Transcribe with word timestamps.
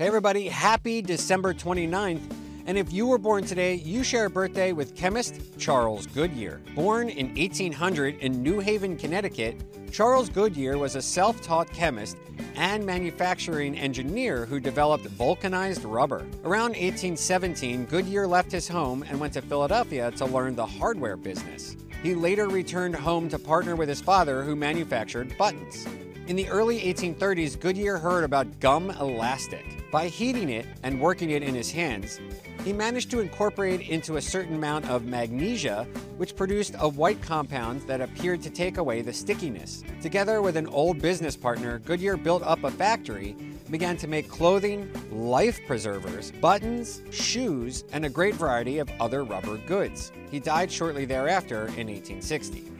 Hey, 0.00 0.06
everybody, 0.06 0.46
happy 0.46 1.02
December 1.02 1.52
29th. 1.52 2.22
And 2.66 2.78
if 2.78 2.92
you 2.92 3.08
were 3.08 3.18
born 3.18 3.42
today, 3.42 3.74
you 3.74 4.04
share 4.04 4.26
a 4.26 4.30
birthday 4.30 4.70
with 4.70 4.94
chemist 4.94 5.40
Charles 5.58 6.06
Goodyear. 6.06 6.60
Born 6.76 7.08
in 7.08 7.34
1800 7.34 8.20
in 8.20 8.40
New 8.40 8.60
Haven, 8.60 8.96
Connecticut, 8.96 9.60
Charles 9.90 10.28
Goodyear 10.28 10.78
was 10.78 10.94
a 10.94 11.02
self 11.02 11.42
taught 11.42 11.72
chemist 11.72 12.16
and 12.54 12.86
manufacturing 12.86 13.76
engineer 13.76 14.46
who 14.46 14.60
developed 14.60 15.04
vulcanized 15.06 15.82
rubber. 15.82 16.24
Around 16.44 16.76
1817, 16.76 17.86
Goodyear 17.86 18.28
left 18.28 18.52
his 18.52 18.68
home 18.68 19.02
and 19.02 19.18
went 19.18 19.32
to 19.32 19.42
Philadelphia 19.42 20.12
to 20.12 20.26
learn 20.26 20.54
the 20.54 20.64
hardware 20.64 21.16
business. 21.16 21.76
He 22.04 22.14
later 22.14 22.46
returned 22.46 22.94
home 22.94 23.28
to 23.30 23.38
partner 23.40 23.74
with 23.74 23.88
his 23.88 24.00
father, 24.00 24.44
who 24.44 24.54
manufactured 24.54 25.36
buttons. 25.36 25.88
In 26.28 26.36
the 26.36 26.48
early 26.48 26.78
1830s, 26.82 27.58
Goodyear 27.58 27.98
heard 27.98 28.22
about 28.22 28.60
gum 28.60 28.90
elastic. 28.90 29.77
By 29.90 30.08
heating 30.08 30.50
it 30.50 30.66
and 30.82 31.00
working 31.00 31.30
it 31.30 31.42
in 31.42 31.54
his 31.54 31.70
hands, 31.70 32.20
he 32.62 32.74
managed 32.74 33.10
to 33.12 33.20
incorporate 33.20 33.88
into 33.88 34.16
a 34.16 34.20
certain 34.20 34.56
amount 34.56 34.84
of 34.90 35.06
magnesia, 35.06 35.86
which 36.18 36.36
produced 36.36 36.74
a 36.78 36.88
white 36.88 37.22
compound 37.22 37.80
that 37.82 38.02
appeared 38.02 38.42
to 38.42 38.50
take 38.50 38.76
away 38.76 39.00
the 39.00 39.14
stickiness. 39.14 39.82
Together 40.02 40.42
with 40.42 40.56
an 40.56 40.66
old 40.66 41.00
business 41.00 41.36
partner, 41.36 41.78
Goodyear 41.78 42.18
built 42.18 42.42
up 42.42 42.64
a 42.64 42.70
factory 42.70 43.34
began 43.70 43.96
to 43.98 44.08
make 44.08 44.28
clothing, 44.28 44.90
life 45.10 45.58
preservers, 45.66 46.32
buttons, 46.32 47.02
shoes, 47.10 47.84
and 47.92 48.04
a 48.04 48.10
great 48.10 48.34
variety 48.34 48.78
of 48.78 48.90
other 49.00 49.24
rubber 49.24 49.56
goods. 49.66 50.12
He 50.30 50.38
died 50.38 50.70
shortly 50.70 51.04
thereafter 51.04 51.66
in 51.76 51.88
1860. 51.88 52.78